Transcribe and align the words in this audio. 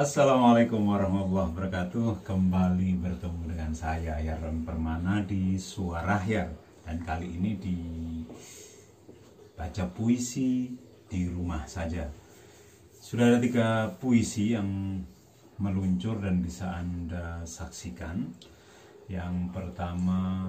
Assalamualaikum 0.00 0.96
warahmatullahi 0.96 1.52
wabarakatuh. 1.52 2.24
Kembali 2.24 2.96
bertemu 3.04 3.52
dengan 3.52 3.76
saya 3.76 4.16
Yaron 4.16 4.64
Permana 4.64 5.20
di 5.20 5.60
Suara 5.60 6.16
Hyar 6.24 6.48
Dan 6.80 7.04
kali 7.04 7.36
ini 7.36 7.52
di 7.60 7.78
Baca 9.52 9.84
puisi 9.92 10.72
di 11.04 11.28
rumah 11.28 11.68
saja. 11.68 12.08
Sudah 12.96 13.28
ada 13.28 13.44
tiga 13.44 13.92
puisi 14.00 14.56
yang 14.56 15.04
meluncur 15.60 16.16
dan 16.24 16.40
bisa 16.40 16.80
Anda 16.80 17.44
saksikan. 17.44 18.24
Yang 19.04 19.52
pertama 19.52 20.48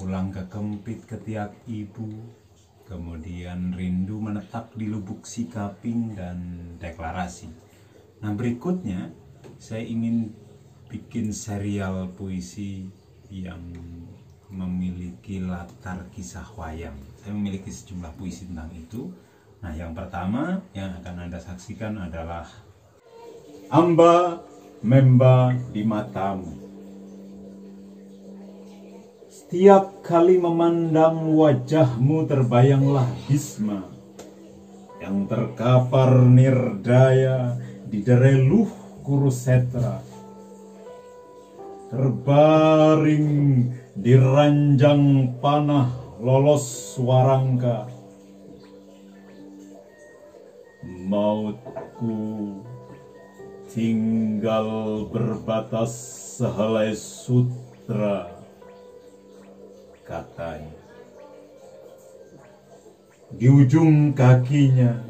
Pulang 0.00 0.32
ke 0.32 0.48
kempit 0.48 1.04
ketiak 1.04 1.52
ibu 1.68 2.08
Kemudian 2.88 3.76
rindu 3.76 4.16
menetap 4.16 4.72
di 4.80 4.88
lubuk 4.88 5.28
sikaping 5.28 6.16
dan 6.16 6.40
deklarasi 6.80 7.67
Nah 8.18 8.34
berikutnya 8.34 9.14
saya 9.58 9.82
ingin 9.86 10.34
bikin 10.90 11.30
serial 11.30 12.10
puisi 12.18 12.90
yang 13.30 13.60
memiliki 14.48 15.44
latar 15.44 16.08
kisah 16.10 16.46
wayang. 16.56 16.96
Saya 17.20 17.36
memiliki 17.36 17.68
sejumlah 17.68 18.16
puisi 18.16 18.48
tentang 18.48 18.72
itu. 18.72 19.12
Nah 19.60 19.70
yang 19.74 19.92
pertama 19.92 20.64
yang 20.72 20.96
akan 20.98 21.28
anda 21.28 21.38
saksikan 21.38 21.98
adalah 21.98 22.48
Amba 23.68 24.42
Memba 24.78 25.58
di 25.74 25.82
matamu. 25.82 26.54
Setiap 29.26 30.06
kali 30.06 30.38
memandang 30.38 31.34
wajahmu 31.34 32.30
terbayanglah 32.30 33.10
Bisma 33.26 33.82
yang 35.02 35.26
terkapar 35.26 36.22
nirdaya 36.30 37.58
di 37.88 38.04
dereluh 38.04 38.68
kurusetra 39.00 40.04
terbaring 41.88 43.28
di 43.96 44.12
ranjang 44.12 45.32
panah 45.40 45.88
lolos 46.20 47.00
warangka. 47.00 47.88
Mautku 51.08 52.60
tinggal 53.72 55.08
berbatas 55.08 55.96
sehelai 56.36 56.92
sutra 56.92 58.28
katanya 60.04 60.76
di 63.32 63.48
ujung 63.48 64.12
kakinya 64.12 65.07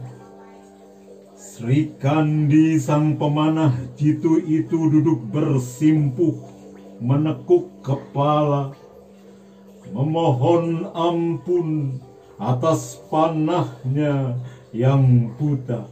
Sri 1.59 1.91
Kandi 1.99 2.79
sang 2.79 3.19
pemanah 3.19 3.75
jitu 3.99 4.39
itu 4.47 4.79
duduk 4.95 5.27
bersimpuh 5.35 6.39
menekuk 7.03 7.83
kepala 7.83 8.79
memohon 9.91 10.87
ampun 10.95 11.99
atas 12.39 13.03
panahnya 13.11 14.39
yang 14.71 15.35
buta. 15.35 15.83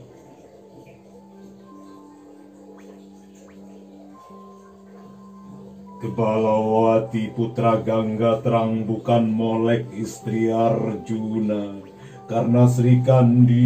Kebalawati 5.98 7.34
putra 7.34 7.83
Gangga 7.83 8.39
terang 8.39 8.87
bukan 8.87 9.34
molek 9.34 9.91
istri 9.98 10.47
Arjuna 10.47 11.95
karena 12.26 12.66
Sri 12.66 12.98
Kandi 13.06 13.62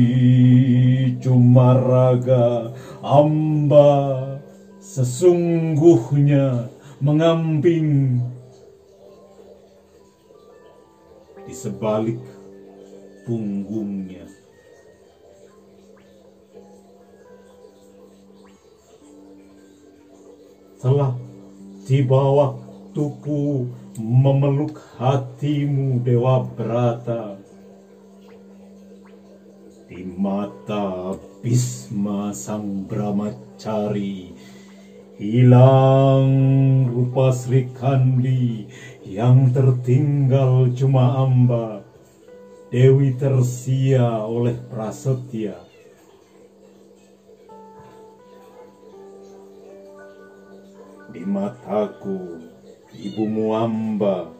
cuma 1.21 1.72
raga 1.81 2.76
amba 3.00 4.21
sesungguhnya 4.81 6.69
mengamping 7.00 8.21
di 11.48 11.54
sebalik 11.56 12.21
punggungnya. 13.25 14.28
Telah 20.81 21.12
tiba 21.84 22.22
waktuku 22.25 23.69
memeluk 24.00 24.81
hatimu 24.97 26.00
Dewa 26.00 26.41
Brata 26.44 27.40
di 29.91 30.06
mata 30.06 31.19
Bisma 31.43 32.31
sang 32.31 32.87
Brahmacari 32.87 34.31
hilang 35.19 36.31
rupa 36.87 37.34
Sri 37.34 37.67
Kandi 37.75 38.71
yang 39.03 39.51
tertinggal 39.51 40.71
cuma 40.78 41.27
amba. 41.27 41.83
Dewi 42.71 43.19
tersia 43.19 44.23
oleh 44.23 44.55
prasetya. 44.71 45.59
Di 51.11 51.27
mataku 51.27 52.39
ibumu 52.95 53.59
amba 53.59 54.40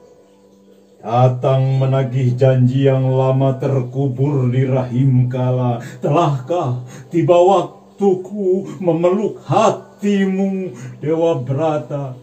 datang 1.01 1.81
menagih 1.81 2.37
janji 2.37 2.85
yang 2.85 3.09
lama 3.09 3.57
terkubur 3.57 4.49
di 4.53 4.69
rahim 4.69 5.27
kala. 5.33 5.81
Telahkah 6.05 6.85
tiba 7.09 7.37
waktuku 7.37 8.79
memeluk 8.81 9.41
hatimu, 9.49 10.77
Dewa 11.01 11.41
Brata? 11.41 12.17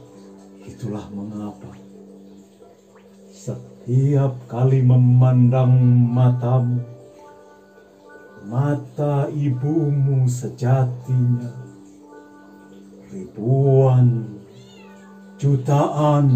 Itulah 0.66 1.10
mengapa 1.10 1.78
setiap 3.88 4.36
kali 4.52 4.84
memandang 4.84 5.72
matamu, 6.12 6.84
mata 8.44 9.32
ibumu 9.32 10.28
sejatinya 10.28 11.56
ribuan 13.08 14.28
jutaan 15.40 16.28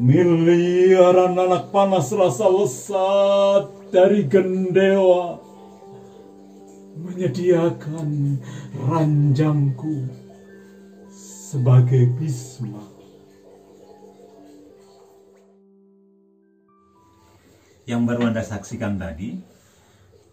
Miliaran 0.00 1.36
anak 1.36 1.68
panas 1.68 2.08
rasa 2.16 2.48
lesat 2.48 3.92
dari 3.92 4.24
gendewa 4.24 5.36
menyediakan 6.96 8.40
ranjangku 8.88 10.08
sebagai 11.12 12.08
Bisma. 12.16 12.80
Yang 17.84 18.02
baru 18.08 18.32
Anda 18.32 18.40
saksikan 18.40 18.96
tadi, 18.96 19.36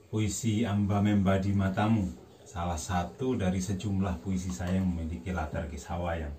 puisi 0.08 0.64
Amba 0.64 1.04
Memba 1.04 1.36
di 1.36 1.52
Matamu, 1.52 2.08
salah 2.48 2.80
satu 2.80 3.36
dari 3.36 3.60
sejumlah 3.60 4.24
puisi 4.24 4.56
saya 4.56 4.80
yang 4.80 4.88
memiliki 4.88 5.36
latar 5.36 5.68
kisah 5.68 6.00
wayang. 6.00 6.36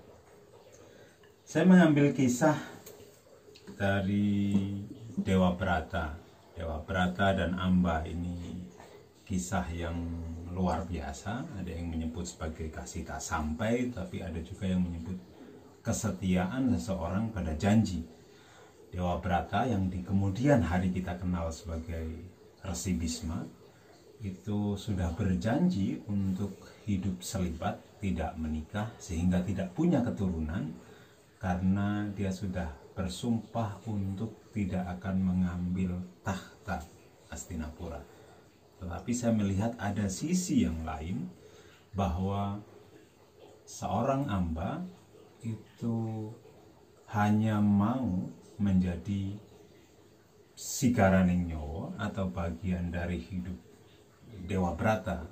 Saya 1.45 1.67
mengambil 1.67 2.15
kisah 2.15 2.80
dari 3.75 4.63
Dewa 5.15 5.55
Brata. 5.55 6.15
Dewa 6.55 6.79
Brata 6.83 7.31
dan 7.35 7.55
Amba 7.55 8.03
ini 8.07 8.59
kisah 9.23 9.65
yang 9.71 9.95
luar 10.51 10.83
biasa. 10.83 11.59
Ada 11.59 11.71
yang 11.71 11.91
menyebut 11.91 12.27
sebagai 12.27 12.67
kasih 12.71 13.07
tak 13.07 13.23
sampai, 13.23 13.91
tapi 13.91 14.19
ada 14.19 14.39
juga 14.43 14.67
yang 14.67 14.83
menyebut 14.83 15.15
kesetiaan 15.81 16.71
seseorang 16.75 17.31
pada 17.31 17.55
janji. 17.55 18.03
Dewa 18.91 19.17
Brata 19.23 19.63
yang 19.63 19.87
di 19.87 20.03
kemudian 20.03 20.59
hari 20.67 20.91
kita 20.91 21.15
kenal 21.15 21.47
sebagai 21.49 22.27
Resi 22.61 22.93
Bisma 22.93 23.41
itu 24.21 24.77
sudah 24.77 25.09
berjanji 25.17 25.97
untuk 26.05 26.53
hidup 26.85 27.23
selibat, 27.25 27.81
tidak 27.97 28.37
menikah 28.37 28.91
sehingga 29.01 29.41
tidak 29.41 29.73
punya 29.73 30.03
keturunan 30.05 30.69
karena 31.41 32.05
dia 32.13 32.29
sudah 32.29 32.69
bersumpah 32.93 33.81
untuk 33.89 34.37
tidak 34.53 34.85
akan 34.99 35.15
mengambil 35.25 35.97
tahta 36.21 36.85
Astinapura. 37.33 37.97
Tetapi 38.77 39.11
saya 39.15 39.33
melihat 39.33 39.73
ada 39.81 40.05
sisi 40.05 40.61
yang 40.61 40.85
lain 40.85 41.25
bahwa 41.97 42.61
seorang 43.65 44.29
amba 44.29 44.85
itu 45.41 46.29
hanya 47.09 47.57
mau 47.57 48.29
menjadi 48.61 49.33
sigaraning 50.53 51.49
nyowo 51.49 51.97
atau 51.97 52.29
bagian 52.29 52.93
dari 52.93 53.17
hidup 53.17 53.57
Dewa 54.45 54.77
Brata 54.77 55.25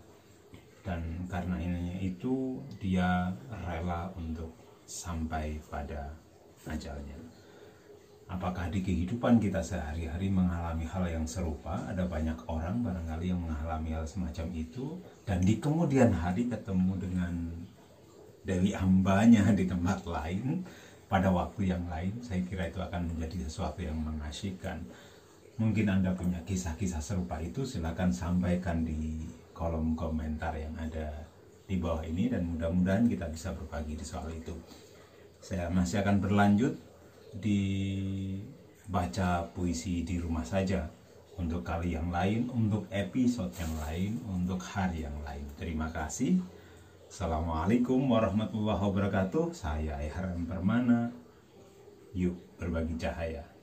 dan 0.81 1.29
karena 1.29 1.61
ininya 1.61 2.01
itu 2.01 2.57
dia 2.81 3.29
rela 3.51 4.09
untuk 4.17 4.68
sampai 4.89 5.61
pada 5.69 6.09
ajalnya. 6.65 7.15
Apakah 8.29 8.69
di 8.69 8.81
kehidupan 8.85 9.41
kita 9.41 9.61
sehari-hari 9.61 10.29
mengalami 10.29 10.85
hal 10.85 11.05
yang 11.09 11.25
serupa? 11.25 11.81
Ada 11.89 12.05
banyak 12.05 12.45
orang 12.45 12.81
barangkali 12.85 13.33
yang 13.33 13.41
mengalami 13.41 13.93
hal 13.93 14.05
semacam 14.05 14.53
itu 14.53 14.97
dan 15.25 15.41
di 15.41 15.57
kemudian 15.57 16.13
hari 16.13 16.45
ketemu 16.49 16.93
dengan 16.97 17.33
Dewi 18.45 18.73
Ambanya 18.73 19.49
di 19.53 19.65
tempat 19.65 20.05
lain 20.05 20.65
pada 21.09 21.33
waktu 21.33 21.73
yang 21.73 21.89
lain 21.89 22.21
saya 22.21 22.45
kira 22.45 22.69
itu 22.69 22.77
akan 22.77 23.09
menjadi 23.09 23.49
sesuatu 23.49 23.81
yang 23.81 23.97
mengasyikkan 23.97 24.85
mungkin 25.57 25.89
anda 25.89 26.13
punya 26.13 26.37
kisah-kisah 26.45 27.01
serupa 27.01 27.41
itu 27.41 27.65
silahkan 27.65 28.13
sampaikan 28.13 28.85
di 28.85 29.25
kolom 29.57 29.97
komentar 29.97 30.53
yang 30.53 30.71
ada 30.77 31.28
di 31.69 31.77
bawah 31.77 32.01
ini 32.01 32.33
dan 32.33 32.49
mudah-mudahan 32.49 33.05
kita 33.05 33.29
bisa 33.29 33.53
berbagi 33.53 33.93
di 33.93 34.01
soal 34.01 34.33
itu 34.33 34.57
saya 35.39 35.71
masih 35.71 36.03
akan 36.03 36.17
berlanjut 36.19 36.73
di 37.37 37.61
baca 38.89 39.45
puisi 39.53 40.01
di 40.01 40.17
rumah 40.17 40.43
saja 40.43 40.89
untuk 41.39 41.63
kali 41.63 41.95
yang 41.95 42.11
lain, 42.11 42.51
untuk 42.51 42.83
episode 42.91 43.55
yang 43.55 43.73
lain, 43.87 44.19
untuk 44.27 44.59
hari 44.59 45.07
yang 45.07 45.15
lain. 45.23 45.47
Terima 45.55 45.87
kasih. 45.87 46.43
Assalamualaikum 47.07 48.03
warahmatullahi 48.11 48.83
wabarakatuh. 48.83 49.55
Saya 49.55 49.95
Ehram 50.03 50.43
Permana. 50.43 51.15
Yuk 52.11 52.35
berbagi 52.59 52.99
cahaya. 52.99 53.58